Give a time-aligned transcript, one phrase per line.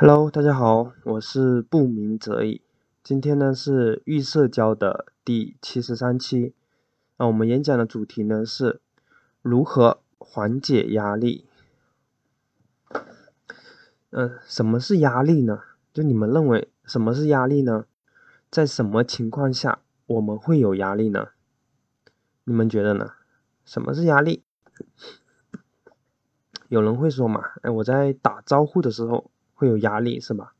[0.00, 2.62] Hello，大家好，我是不鸣则已。
[3.02, 6.54] 今天呢是预社交的第七十三期。
[7.16, 8.80] 那我们演讲的主题呢是
[9.42, 11.46] 如何缓解压力。
[14.10, 15.62] 嗯，什么是压力呢？
[15.92, 17.86] 就你们认为什么是压力呢？
[18.52, 21.30] 在什么情况下我们会有压力呢？
[22.44, 23.14] 你们觉得呢？
[23.64, 24.44] 什么是压力？
[26.68, 30.54] 有人会说嘛，哎，我在打招呼的时候会有压力，是吧？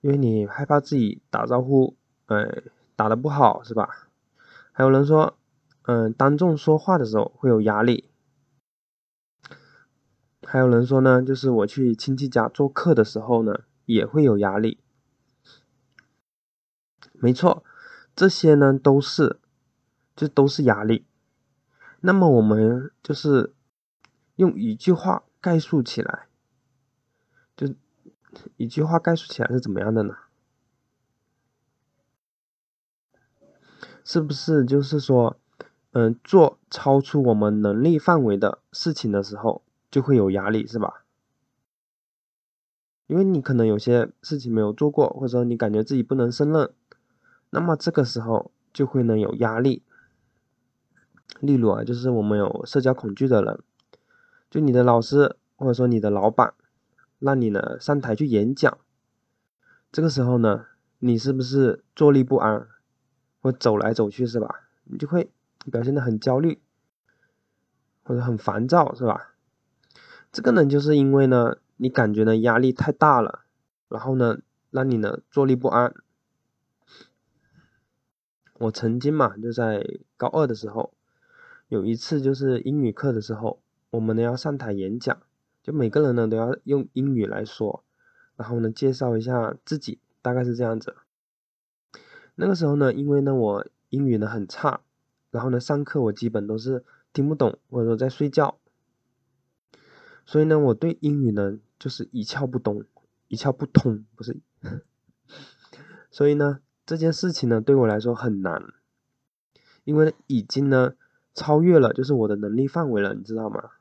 [0.00, 2.62] 因为你害怕自己打招呼，哎，
[2.94, 4.08] 打的不好，是吧？
[4.70, 5.36] 还有人说，
[5.82, 8.08] 嗯，当众说话的时候会有压力。
[10.44, 14.78] 还有人说呢，就是我去亲戚家做客的时候呢，也会有压力。
[17.14, 17.64] 没错，
[18.14, 19.40] 这些呢都是，
[20.14, 21.04] 就都是压力。
[22.02, 23.52] 那么我们就是
[24.36, 26.27] 用一句话概述起来，
[28.56, 30.16] 一句话概述起来是怎么样的呢？
[34.04, 35.36] 是不是就是说，
[35.92, 39.62] 嗯，做超出我们能力范围的事情的时候？
[39.90, 41.04] 就会有压力，是吧？
[43.06, 46.70] 因为你可能有些事情没有做过，或者说你感觉自己不能胜任，
[47.48, 49.82] 那么这个时候就会能有压力。
[51.40, 53.58] 例如啊，就是我们有社交恐惧的人，
[54.50, 56.52] 就你的老师或者说你的老板，
[57.18, 58.78] 让你呢上台去演讲，
[59.90, 60.66] 这个时候呢，
[60.98, 62.68] 你是不是坐立不安，
[63.40, 64.68] 或走来走去，是吧？
[64.84, 65.30] 你就会
[65.70, 66.60] 表现的很焦虑，
[68.02, 69.34] 或者很烦躁，是吧？
[70.30, 73.40] 这个呢，就是因为呢，你感觉呢压力太大了，
[73.88, 74.38] 然后呢，
[74.70, 75.94] 让你呢坐立不安。
[78.60, 80.92] 我曾经嘛，就在高二的时候，
[81.68, 83.60] 有一次就是英语课的时候，
[83.90, 85.22] 我们呢要上台演讲，
[85.68, 87.84] 就每个人呢都要用英语来说，
[88.36, 90.96] 然后呢介绍一下自己，大概是这样子。
[92.36, 94.80] 那个时候呢，因为呢我英语呢很差，
[95.30, 98.58] 然后呢上课我基本都是听不懂，或者说在睡觉。
[100.24, 102.86] 所以呢，我对英语呢就是一窍不通，
[103.26, 104.38] 一窍不通，不是。
[106.10, 108.72] 所以呢，这件事情呢对我来说很难，
[109.84, 110.94] 因为已经呢
[111.34, 113.72] 超越了就是我的能力范围了，你知道吗？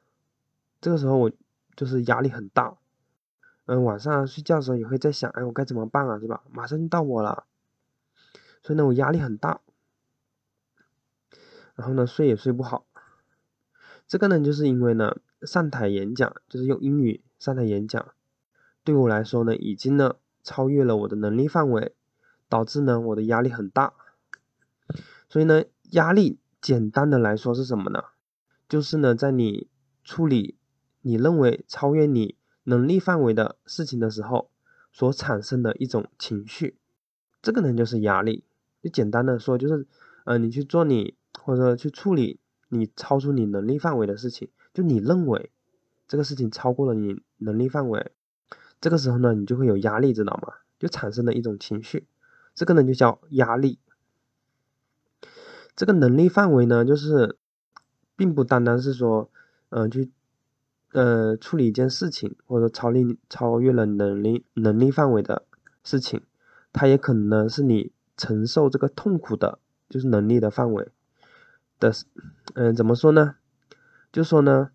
[0.81, 1.31] 这个时候我
[1.77, 2.75] 就是压力很大，
[3.67, 6.43] 嗯，晚上睡觉的时候也会在想，哎，我该怎么办啊，是吧？
[6.51, 7.45] 马上就到我了，
[8.61, 9.61] 所以呢，我压力很大，
[11.75, 12.85] 然后呢，睡也睡不好。
[14.05, 15.16] 这个呢，就是因为呢。
[15.43, 18.07] 上台演讲就是用英语上台演讲，
[18.83, 21.93] 对我来说呢，已经呢超越了我的能力范围，
[22.49, 23.93] 导致呢我的压力很大。
[25.29, 28.05] 所以呢，压力简单的来说是什么呢？
[28.67, 29.69] 就是呢，在你
[30.03, 30.56] 处理
[31.07, 32.35] 你认为超越你
[32.66, 34.50] 能力范围的事情的时候，
[34.91, 36.75] 所产生的一种情绪，
[37.41, 38.44] 这个呢就是压力。
[38.84, 39.88] 就简单的说，就是
[40.25, 44.50] 呃，你去做你或者说去处理你超出你能力范围的事情。
[44.73, 45.50] 就你认为
[46.09, 48.12] 这个事情超过了你能力范围，
[48.81, 50.56] 这个时候呢，你就会有压力，知道吗？
[50.78, 52.06] 就产生了一种情绪，
[52.53, 53.79] 这个呢就叫压力。
[55.73, 57.38] 这个能力范围呢，就是
[58.17, 59.31] 并不单单是说，
[59.69, 60.12] 嗯，去
[60.93, 65.43] 呃处理一件事情，或者超力超越了能力能力范围的
[65.83, 66.21] 事情，
[66.73, 69.59] 它也可能呢是你承受这个痛苦的，
[69.89, 70.89] 就是能力的范围
[71.79, 71.93] 的，
[72.55, 73.35] 嗯，怎么说呢？
[74.11, 74.71] 就说呢，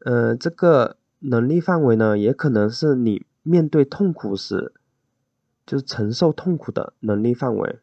[0.00, 4.72] 呃，这个能力范围呢，也可能是你面对痛苦时，
[5.64, 7.78] 就是承受痛苦的能力范围。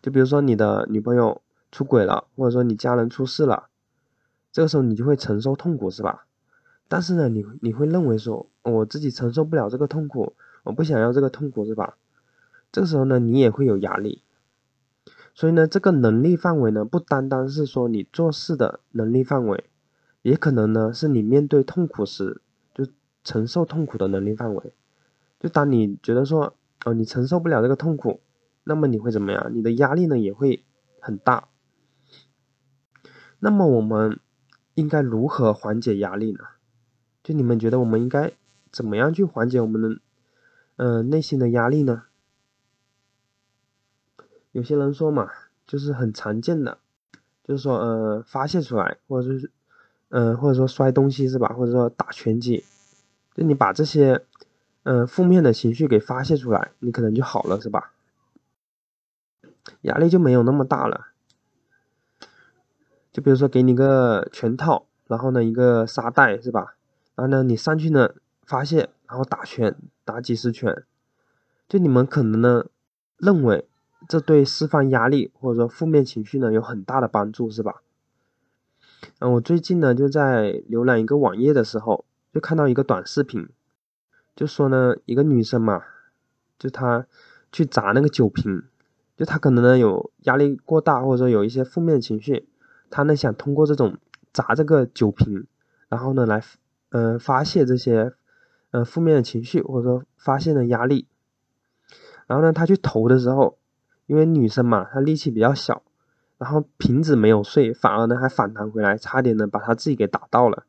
[0.00, 3.68] 就比如说你的女朋友出轨了，或者说你家人出事了，
[4.52, 6.26] 这个时候你就会承受痛苦，是吧？
[6.88, 11.96] 但是呢，你你会认为说，我自己承受不了这个痛苦，我不想要这个痛苦，是吧？
[12.70, 14.22] 这个时候呢，你也会有压力。
[15.34, 19.64] 所以呢，这个能力范围呢，不单单是说你做事的能力范围。
[20.22, 22.40] 也可能呢，是你面对痛苦时
[22.74, 22.86] 就
[23.24, 24.72] 承受痛苦的能力范围。
[25.38, 28.20] 就当你觉得说，哦，你承受不了这个痛苦，
[28.62, 29.50] 那么你会怎么样？
[29.54, 30.64] 你的压力呢也会
[31.00, 31.48] 很大。
[33.38, 34.20] 那么我们
[34.74, 36.44] 应该如何缓解压力呢？
[37.24, 38.32] 就你们觉得我们应该
[38.70, 40.00] 怎么样去缓解我们的，
[40.76, 42.04] 嗯，内心的压力呢？
[44.52, 45.28] 有些人说嘛，
[45.66, 46.78] 就是很常见的，
[47.42, 49.50] 就是说，呃，发泄出来，或者是。
[50.10, 51.48] 嗯，或者说摔东西是吧？
[51.54, 52.62] 或者说打拳击，
[53.34, 54.24] 就你把这些
[54.84, 57.92] 嗯负面的情绪给发泄出来，你可能就好了是吧？
[59.80, 61.08] 压力就没有那么大了。
[63.10, 66.76] 就比如说给你个拳套，然后呢一个沙袋是吧？
[67.14, 68.14] 然后呢你上去呢
[68.44, 70.84] 发泄，然后打拳，打几十拳。
[71.68, 72.66] 就你们可能呢
[73.16, 73.66] 认为
[74.08, 77.82] 这对释放压力或者说负面情绪呢有很大的帮助，是吧？
[79.18, 83.48] 嗯，我最近呢就在浏览一个网页的时候，就看到一个短视频，
[84.34, 85.82] 就说呢一个女生嘛，
[86.58, 87.06] 就她
[87.52, 88.64] 去砸那个酒瓶，
[89.16, 92.48] 就她可能呢有压力过大，或者说有一些负面情绪，
[92.90, 93.98] 她呢想通过这种
[94.32, 95.46] 砸这个酒瓶，
[95.88, 96.42] 然后呢来
[96.94, 98.14] 呃发泄这些
[98.70, 101.08] 呃负面的情绪，或者说发泄的压力。
[102.28, 103.58] 然后呢，他去投的时候，
[104.06, 105.82] 因为女生嘛，她力气比较小。
[106.38, 110.64] 然后瓶子没有碎，反而呢还反弹回来，差点呢把他自己给打到了。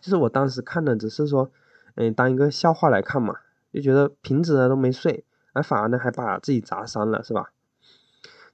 [0.00, 1.50] 就是我当时看的只是说，
[1.96, 3.40] 嗯，当一个笑话来看嘛，
[3.72, 7.52] 就觉得瓶子呢都没碎，而反而呢还把自己砸伤了，是吧？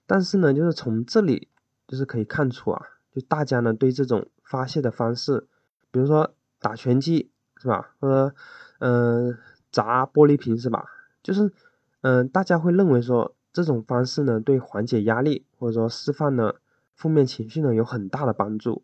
[0.06, 1.48] 但是呢，就是从这里
[1.86, 2.82] 就是可以看出啊，
[3.12, 5.46] 就大家呢对这种发泄的方式，
[5.90, 6.34] 比如说
[6.64, 7.30] 打拳击
[7.60, 8.34] 是吧，或者
[8.78, 9.36] 嗯
[9.70, 10.86] 砸玻璃瓶是吧？
[11.22, 11.52] 就是
[12.00, 13.34] 嗯大家会认为说。
[13.54, 16.54] 这种方式呢，对缓解压力或者说释放呢
[16.96, 18.82] 负面情绪呢有很大的帮助。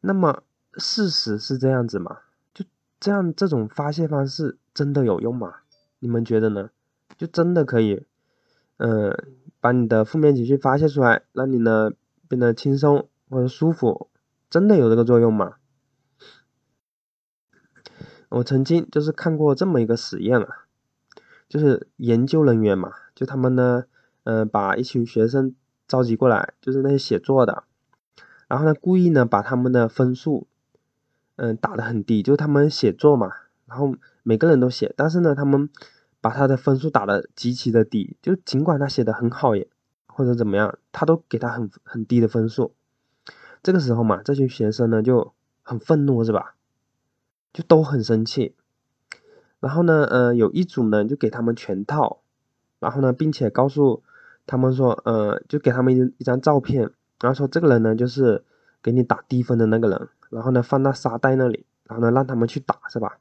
[0.00, 0.44] 那么
[0.74, 2.18] 事实是这样子吗？
[2.54, 2.64] 就
[3.00, 5.52] 这样这种发泄方式真的有用吗？
[5.98, 6.70] 你们觉得呢？
[7.18, 8.06] 就真的可以，
[8.76, 9.18] 嗯，
[9.58, 11.90] 把你的负面情绪发泄出来，让你呢
[12.28, 14.08] 变得轻松或者舒服，
[14.48, 15.56] 真的有这个作用吗？
[18.30, 20.64] 我曾经就是看过这么一个实验啊。
[21.48, 23.84] 就是研究人员嘛，就他们呢，
[24.22, 25.52] 嗯，把一群学生
[25.88, 27.64] 召集过来，就是那些写作的，
[28.46, 30.46] 然后呢，故意呢把他们的分数，
[31.34, 33.32] 嗯，打得很低，就他们写作嘛，
[33.66, 35.68] 然后每个人都写，但是呢，他们
[36.20, 39.68] 把他的分数打得极其的低，就尽管他写的很好也
[40.06, 42.74] 或者怎么样，他都给他很很低的分数。
[43.60, 46.54] 这个时候嘛，这群学生呢就很愤怒，是吧？
[47.52, 48.54] 就都很生气。
[49.60, 52.22] 然后呢，呃，有一组呢就给他们全套，
[52.78, 54.02] 然后呢，并且告诉
[54.46, 58.42] 他们说，呃，就给他们一一张照片，然后说这个人呢就是
[58.82, 63.18] 给你打低分的那个人，然后呢放到沙袋那里，然后呢让他们去打，是吧？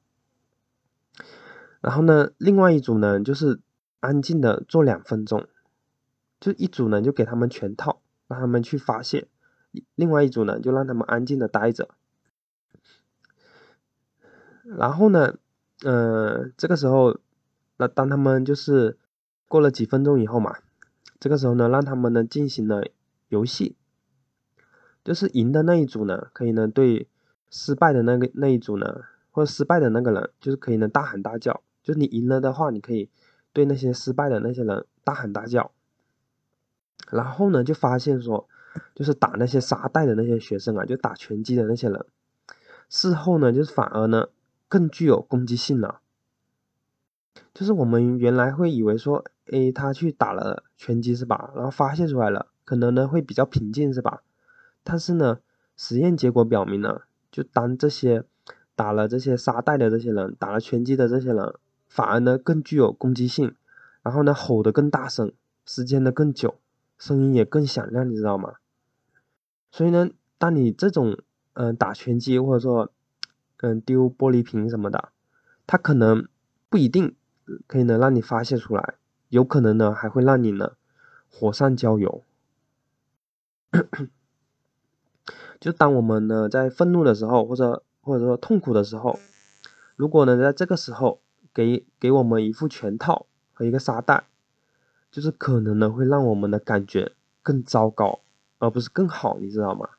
[1.81, 3.59] 然后呢，另外一组呢就是
[3.99, 5.45] 安静的坐两分钟，
[6.39, 9.27] 就一组呢就给他们全套，让他们去发泄，
[9.95, 11.89] 另外一组呢就让他们安静的待着，
[14.77, 15.35] 然后呢。
[15.81, 17.19] 嗯，这个时候，
[17.77, 18.97] 那当他们就是
[19.47, 20.57] 过了几分钟以后嘛，
[21.21, 22.83] 这个时候呢，让他们呢进行了
[23.29, 23.77] 游戏，
[25.05, 27.07] 就是赢的那一组呢，可以呢对
[27.49, 33.09] 失败的那个那一组呢，或者失败的那个人，就是可以呢大喊大叫，就是你赢了的话，你可以
[33.53, 35.71] 对那些失败的那些人大喊大叫，
[37.09, 38.49] 然后呢就发现说，
[38.93, 42.05] 就是打那些沙袋的那些学生啊，就打拳击的那些人，
[42.89, 44.27] 事后呢就是反而呢。
[44.69, 45.99] 更具有攻击性了，
[47.53, 51.51] 就是我们原来会以为说，诶，他去打了拳击是吧？
[51.55, 54.21] 然后发泄出来了，可能呢会比较平静是吧？
[54.83, 55.39] 但是呢，
[55.75, 57.01] 实验结果表明呢，
[57.31, 58.23] 就当这些
[58.75, 61.55] 打了这些沙袋的这些人，打了拳击的这些人，
[61.87, 63.55] 反而呢更具有攻击性，
[64.03, 65.33] 然后呢吼得更大声，
[65.65, 66.59] 时间呢更久，
[66.99, 68.53] 声音也更响亮，你知道吗？
[69.71, 71.17] 所以呢，当你这种
[71.53, 72.91] 嗯打拳击或者说
[73.61, 75.09] 嗯，丢玻璃瓶什么的，
[75.67, 76.27] 它可能
[76.69, 77.15] 不一定
[77.67, 78.95] 可以能让你发泄出来，
[79.27, 80.73] 有可能呢还会让你呢
[81.29, 82.23] 火上浇油。
[85.59, 89.19] 就当我们呢在愤怒的时候，或者或者说痛苦的时候，
[89.97, 91.21] 如果呢在这个时候
[91.53, 94.23] 给给我们一副拳套和一个沙袋，
[95.11, 97.11] 就是可能呢会让我们的感觉
[97.43, 98.21] 更糟糕，
[98.59, 99.89] 而不是更好，你知道吗？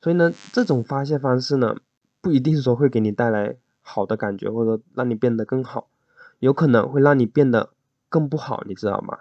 [0.00, 1.76] 所以呢，这种发泄方式呢。
[2.20, 5.88] 不一定说会给你带来好的感觉，或者让你变得更好，
[6.38, 7.70] 有可能会让你变得
[8.08, 9.20] 更不好，你知道吗？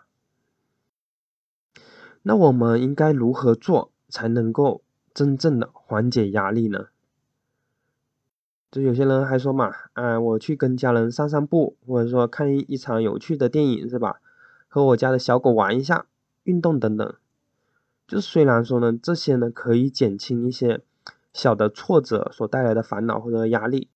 [2.24, 6.88] 那我们应该如何做才能够真正的缓解压力呢？
[8.70, 14.22] 就有些人还说嘛，啊，我去跟家人散散步，或者说看一场有趣的电影，是吧？
[14.68, 16.06] 和我家的小狗玩一下，
[16.44, 17.16] 运动等等。
[18.06, 20.82] 就虽然说呢，这些呢可以减轻一些。
[21.34, 23.90] 小的挫折所带来的烦恼或者压力，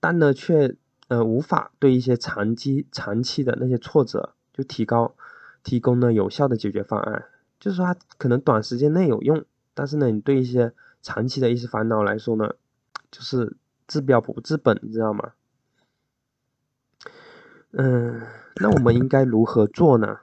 [0.00, 0.76] 但呢，却
[1.08, 5.14] 呃无法对一些长期、长期的那些挫折就提高、
[5.62, 7.26] 提供呢有效的解决方案。
[7.60, 12.54] 就是说，它可能短时间内有用，但是呢，你对一些长期的一些烦恼来说呢，
[13.10, 15.32] 就是治标不治本，你知道吗？
[17.72, 18.22] 嗯，
[18.56, 20.20] 那我们应该如何做呢？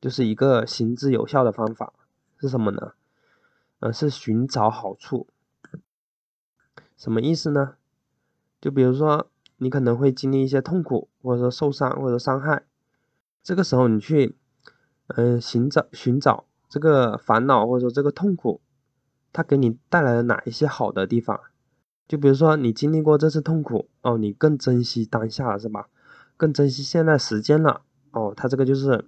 [0.00, 1.92] 就是一个行之有效的方法
[2.38, 2.92] 是什么呢？
[3.80, 5.28] 呃，是寻找好处。
[6.96, 7.74] 什么意思呢？
[8.60, 12.64] 就比如说你可能会经历一些痛苦，或者说受伤或者伤害，
[13.42, 14.34] 这个时候你去，
[15.08, 18.60] 嗯，寻找寻找这个烦恼或者说这个痛苦，
[19.32, 21.38] 它给你带来了哪一些好的地方？
[22.08, 25.88] 就比如说你经历过这次痛苦哦，你更珍惜当下了是吧？
[26.36, 29.04] 更珍惜现在时间了哦，它这个就是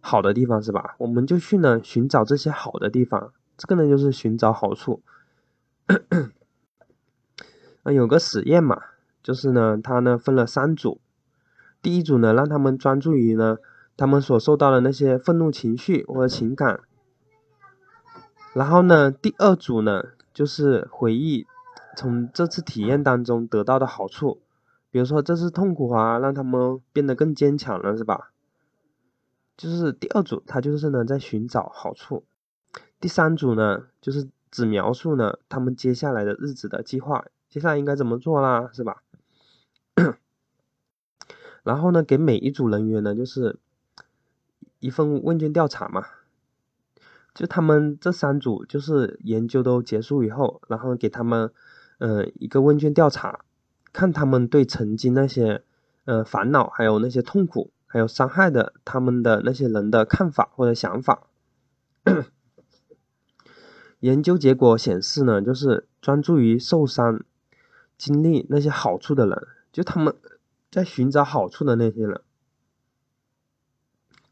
[0.00, 0.94] 好的地方是吧？
[0.98, 5.02] 我们就去呢寻找这些好的地方，这个呢就是寻找好处。
[7.86, 8.82] 啊，有个实验嘛，
[9.22, 11.00] 就是呢，他呢分了三组，
[11.80, 13.58] 第一组呢让他们专注于呢
[13.96, 16.80] 他们所受到的那些愤怒情绪或者情感，
[18.54, 20.02] 然后呢第二组呢
[20.34, 21.46] 就是回忆。
[21.98, 24.42] 从这次体验当中得到的好处，
[24.90, 28.32] 比如说这次痛苦啊，让他们变得更坚强了，是吧？
[29.56, 32.24] 就是第二组，他就是呢在寻找好处；
[33.00, 37.24] 第三组呢，就是只描述呢他们接下来的日子的计划，
[37.56, 39.02] 接下来应该怎么做啦，是吧？
[41.64, 43.58] 然后呢，给每一组人员呢，就是
[44.78, 46.04] 一份问卷调查嘛。
[47.32, 51.50] 就他们这三组，就是研究都结束以后，然后给他们。
[51.96, 53.40] 嗯，一个问卷调查，
[53.90, 55.62] 看他们对曾经那些，
[56.04, 61.26] 呃，烦恼，还有那些痛苦，还有伤害的他们的那些人的看法或者想法。
[64.00, 67.24] 研究结果显示呢，就是专注于受伤、
[67.96, 70.14] 经历那些好处的人，就他们
[70.70, 72.22] 在寻找好处的那些人，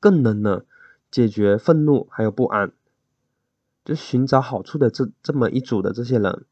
[0.01, 0.63] 更能呢
[1.11, 2.73] 解决愤怒还有不安。
[3.85, 6.47] 就寻找好处的这这么一组的这些人。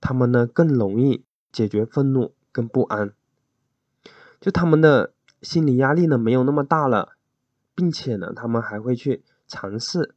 [0.00, 3.12] 他们呢更容易解决愤怒跟不安，
[4.40, 7.16] 就他们的心理压力呢没有那么大了，
[7.76, 10.16] 并且呢他们还会去尝试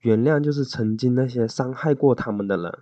[0.00, 2.78] 原谅，就是曾经那些伤害过他们的人。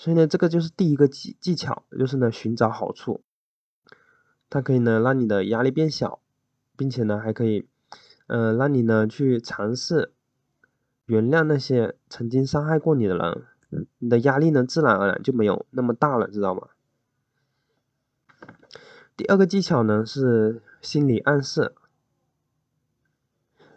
[0.00, 3.24] 所以呢这个就是第一个技技巧，就是呢寻找好处，
[4.48, 6.20] 它可以呢让你的压力变小，
[6.76, 7.66] 并且呢还可以，
[8.28, 10.12] 嗯让你呢去尝试
[11.06, 13.42] 原谅那些曾经伤害过你的人。
[13.98, 16.68] 你的压力呢，自然而然就没有那么大了，知道吗？
[19.16, 21.74] 第二个技巧呢是心理暗示。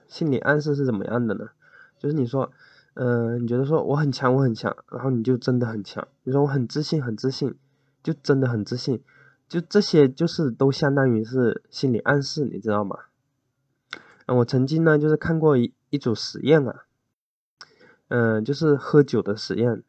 [0.08, 1.50] 心理暗示是怎么样的呢？
[1.98, 2.54] 就是你说，
[2.94, 6.08] 嗯，你觉得说我很强，我很强，然后你就真的很强。
[6.24, 7.56] 你说我很自信，很自信，
[8.04, 9.02] 就真的很自信。
[9.48, 12.98] 就这些，就是都相当于是心理暗示，你知道吗？
[14.26, 16.86] 嗯，我曾经呢，就是看过一一组实验啊。
[18.10, 19.84] 嗯，就是喝酒的实验，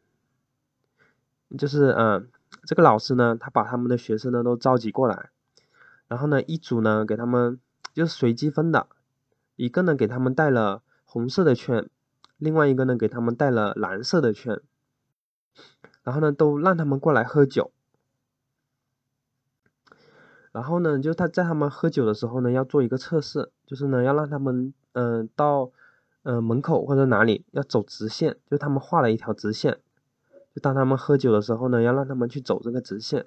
[1.58, 2.28] 就是嗯，
[2.64, 5.30] 这个老师呢，他把他们的学生呢都召集过来，
[6.06, 7.58] 然后呢，一组呢给他们
[7.92, 8.86] 就是随机分的，
[9.56, 11.90] 一个呢给他们带了红色的圈，
[12.42, 14.60] 另外一个呢给他们带了蓝色的圈，
[16.02, 17.70] 然后呢都让他们过来喝酒，
[20.50, 25.70] 然后呢就他在他们喝酒的时候呢要做一个测试，就是呢要让他们嗯到。
[26.24, 29.80] 呃，门口或者哪里要走直线，就他们画了一条直线，
[30.54, 33.26] 就当他们喝酒的时候呢，要让他们去走这个直线。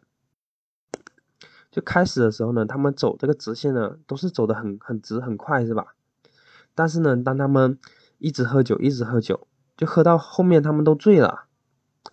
[1.69, 5.93] 就开始的时候呢，他们走这个直线呢，都是走的很很直很快，是吧？
[6.73, 7.77] 但是呢，当他们
[8.17, 11.45] 一直喝酒，一直喝酒，就喝到后面他们都醉了，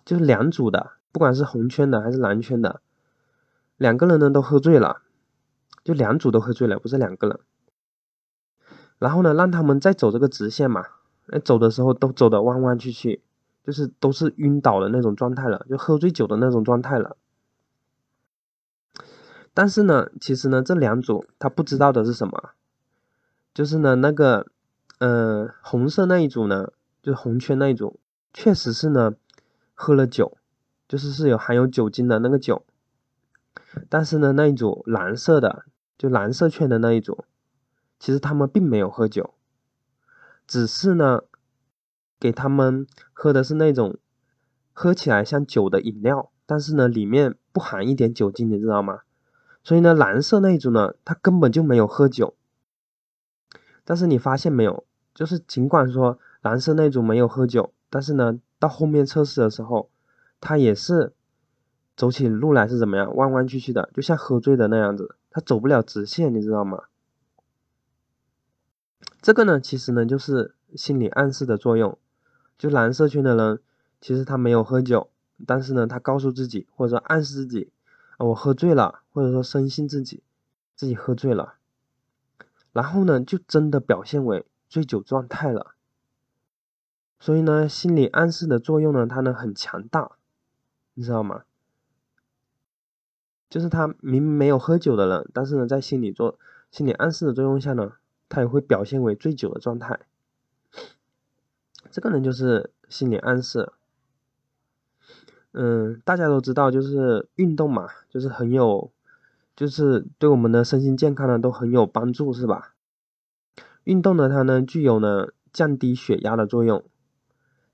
[0.05, 2.81] 就是两组的，不管是红圈的还是蓝圈的，
[3.77, 5.01] 两个人呢都喝醉了，
[5.83, 7.39] 就两组都喝醉了，不是两个人。
[8.99, 10.85] 然后呢，让他们再走这个直线嘛，
[11.27, 13.21] 那走的时候都走的弯弯曲曲，
[13.65, 17.17] 就是都是晕倒的那种状态了，就喝醉酒的那种状态了。
[19.53, 22.51] 但是呢，其实呢，这两组他不知道的是什么，
[23.53, 24.47] 就是呢，那个，
[25.03, 27.99] 呃，红色那一组呢，就是红圈那一组，
[28.33, 29.15] 确实是呢，
[29.73, 30.37] 喝了酒，
[30.87, 32.65] 就是是有含有酒精的那个酒。
[33.89, 35.65] 但是呢，那一组蓝色的，
[35.97, 37.25] 就蓝色圈的那一组。
[37.99, 39.33] 其实他们并没有喝酒，
[40.47, 41.23] 只是呢，
[42.17, 43.97] 给他们喝的是那种
[44.71, 49.01] 喝起来像酒的饮料，但是呢，里面不含一点酒精，你知道吗？
[49.65, 52.37] 所以呢，蓝色那一组呢，他根本就没有喝酒。
[53.83, 59.89] 但是你发现没有，就是尽管说蓝色那组没有喝酒，但是呢，到后面测试的时候，
[60.41, 61.13] 他也是
[61.95, 66.83] 走起路来是怎么样，弯弯曲曲的，就像喝醉的那样子，他走不了直线，你知道吗？
[69.21, 71.97] 这个呢，其实呢就是心理暗示的作用。
[72.57, 73.59] 就蓝色圈的人，
[73.99, 75.09] 其实他没有喝酒，
[75.45, 77.71] 但是呢，他告诉自己或者说暗示自己，
[78.17, 80.23] 啊，我喝醉了，或者说深信自己
[80.75, 81.55] 自己喝醉了，
[82.71, 85.75] 然后呢，就真的表现为醉酒状态了。
[87.19, 90.13] 所以呢，心理暗示的作用呢，它呢很强大，
[90.95, 91.43] 你知道吗？
[93.51, 96.39] 就是他明明没有喝酒的人，但是呢，在心理做
[96.71, 97.93] 心理暗示的作用下呢，
[98.27, 99.99] 他也会表现为醉酒的状态。
[101.91, 103.71] 这个人就是心理暗示。
[105.51, 108.91] 嗯，大家都知道，就是运动嘛，就是很有，
[109.55, 112.72] 就是对我们的身心健康呢都很有帮助，是吧？
[113.83, 116.83] 运动呢，它呢具有呢降低血压的作用，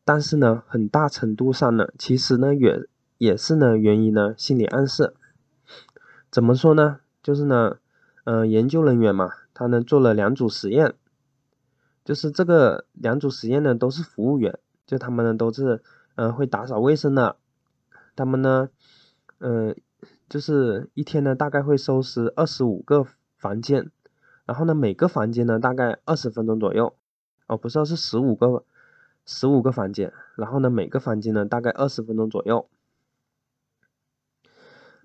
[0.04, 2.88] 但是呢，很大程度上呢，其实呢也
[3.18, 5.14] 也是呢源于呢心理暗示。
[6.32, 7.00] 怎么说呢？
[7.22, 7.78] 就是呢，
[8.24, 10.96] 嗯，研究人员嘛，他呢做了两组实验，
[12.04, 15.84] 就是这个两组实验呢都是服务员，就他们呢都是
[16.16, 17.36] 嗯会打扫卫生的。
[18.16, 18.70] 他们呢，
[19.40, 19.76] 嗯，
[20.28, 23.06] 就是一天呢，大概会收拾二十五个
[23.38, 23.92] 房间，
[24.50, 26.96] 然后呢，每个房间呢大概二十分钟左右，
[27.46, 28.64] 哦，不是，是十五个，
[29.24, 32.68] 十五个房间，然后呢，每个房间呢大概二十分钟左右，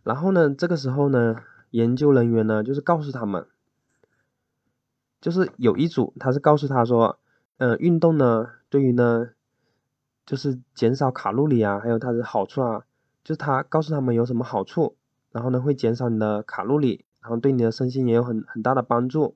[0.02, 3.46] 然后呢，这个时候呢，研究人员呢就是告诉他们，
[5.20, 7.18] 就是有一组他是告诉他说，
[7.58, 9.28] 嗯，运动呢对于呢，
[10.24, 12.84] 就是减少卡路里啊，还有它的好处啊。
[13.22, 14.96] 就是他告诉他们有什么好处，
[15.32, 19.34] 然后呢会减少你的卡路里，然后对你的身心也有很很大的帮助。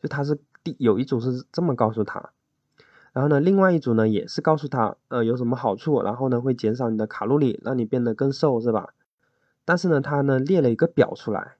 [0.00, 2.30] 就他是第有一组是这么告诉他，
[3.12, 8.94] 然后呢另外一组呢也是告诉他，呃有什么好处，然后呢会减少你的卡路里，让你变得更瘦，是吧？
[9.64, 11.56] 但是呢他呢列了一个表出来，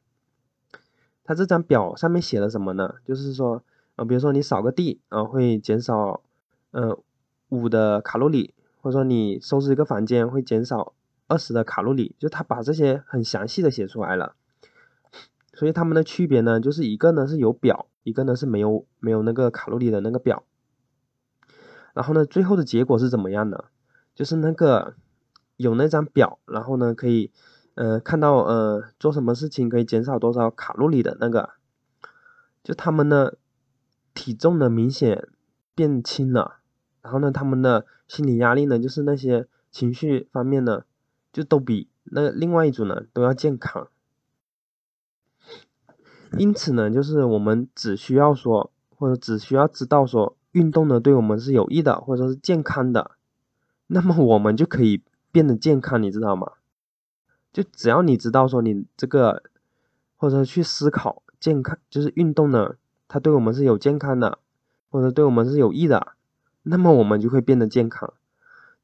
[1.25, 2.95] 他这张表上面写了什么呢？
[3.05, 3.65] 就是说，
[3.97, 6.23] 呃比如说你扫个地啊会减少，
[6.71, 6.99] 呃
[7.49, 8.55] 五的卡路里。
[8.85, 10.93] 或者说你收拾一个房间会减少
[11.29, 14.35] 二十的卡路里，就他把这些很详细的写出来了。
[15.55, 20.45] 所以他们的区别呢，就是一个呢是有表，一个呢是没有没有那个卡路里的那个表。
[21.95, 23.67] 然后呢，最后的结果是怎么样的？
[24.15, 24.95] 就是那个
[25.57, 27.31] 有那张表，然后呢可以
[27.75, 31.51] 呃看到呃做什么事情可以减少多少卡路里的那个，
[32.65, 33.33] 就他们呢
[34.15, 35.29] 体重呢明显
[35.75, 36.61] 变轻了。
[37.03, 40.85] 然后呢，他们的心理压力呢，就是那些情绪方面呢，
[41.33, 43.89] 就都比那另外一组呢都要健康。
[46.39, 53.13] 因此呢，就是我们只需要说，或者只需要知道说，运动呢对我们是有益的，或者说是健康的，
[53.87, 56.53] 那么我们就可以变得健康，你知道吗？
[57.53, 59.43] 就只要你知道说你这个，
[60.17, 62.77] 或者去思考健康，就是运动呢，
[63.09, 64.39] 它对我们是有健康的，
[64.91, 66.13] 或者对我们是有益的。
[66.63, 68.15] 那么我们就会变得健康，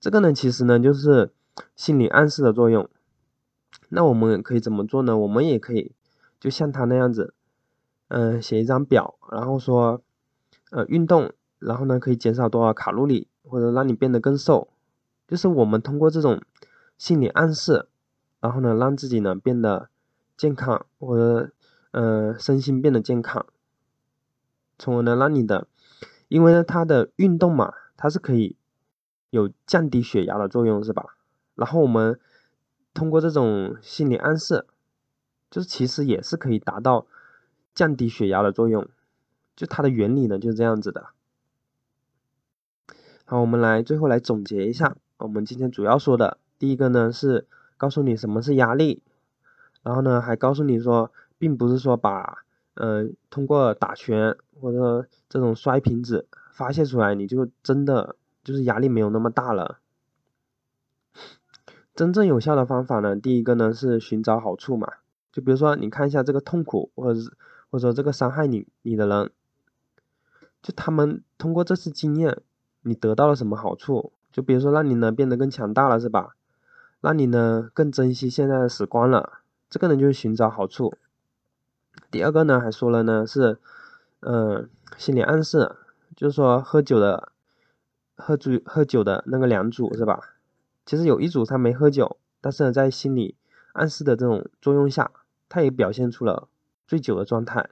[0.00, 1.30] 这个呢，其实呢就是
[1.76, 2.88] 心理暗示的作用。
[3.88, 5.16] 那我们可以怎么做呢？
[5.16, 5.92] 我们也可以
[6.38, 7.32] 就像他那样子，
[8.09, 10.03] 嗯，写一张表，然后说，
[10.71, 14.68] 呃，运动，然后呢可以减少多少卡路里，或者让你变得更瘦。
[15.27, 16.42] 就是我们通过这种
[16.97, 17.87] 心理暗示，
[18.40, 19.88] 然后呢让自己呢变得
[20.37, 21.53] 健康，或者
[21.90, 23.47] 呃身心变得健康，
[24.79, 25.66] 从而呢让你的。
[26.29, 28.55] 因为呢，它的运动嘛，它是可以
[29.31, 31.16] 有降低血压的作用，是吧？
[31.55, 32.21] 然后我们
[32.92, 34.66] 通过这种心理暗示，
[35.51, 37.07] 就是其实也是可以达到
[37.74, 38.88] 降低血压的作用。
[39.57, 41.09] 就它的原理呢，就是这样子的。
[43.24, 49.02] 好，我们来最后来总结一下，我们今天主要说的第一个呢是告诉你什么是压力，
[49.83, 54.37] 然后呢还告诉你说，并不是说把嗯通过打拳。
[54.61, 59.78] 或者这种摔瓶子发泄出来，你就真的就是压力没有那么大了。
[61.94, 64.94] 真正有效的方法呢，第一个呢是寻找好处嘛，
[65.31, 67.33] 就比如说你看一下这个痛苦，或者是
[67.70, 69.31] 或者说这个伤害你你的人，
[70.62, 72.42] 就他们通过这次经验，
[72.83, 74.12] 你得到了什么好处？
[74.33, 76.37] 就比如说让你呢变得更强大了，是吧？
[77.00, 80.94] 让你呢更珍惜现在的时光了，这个呢就是寻找好处。
[82.11, 83.59] 第二个呢还说了呢是。
[84.20, 85.76] 嗯，心理暗示
[86.16, 87.31] 就是说喝酒的，
[88.16, 90.35] 喝醉喝酒的那个两组是吧？
[90.85, 93.37] 其实有一组他没喝酒，但是呢，在心理
[93.74, 95.12] 暗示的这种作用下，
[95.48, 96.48] 他也表现出了
[96.88, 97.70] 醉酒的状态。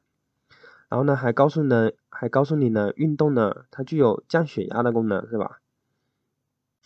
[0.89, 5.59] 然后呢，还告诉呢，还告诉你呢，运动呢，它具有降血压的功能是吧？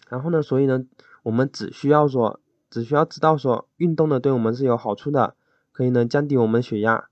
[0.09, 0.87] 然后呢，所以呢，
[1.25, 2.41] 我们只需要说，
[2.71, 5.35] 只需要知道说，运动呢对我们是有好处的，
[5.73, 7.11] 可以呢降低我们血压，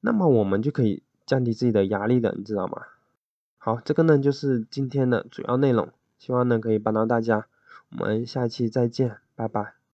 [0.00, 1.02] 那么我们就可以。
[1.24, 2.82] 降低自己的压力的，你知道吗？
[3.56, 7.46] 好，这个呢就是今天的主要内容，希望呢可以帮到大家。
[7.90, 9.81] 我们下期再见，拜拜。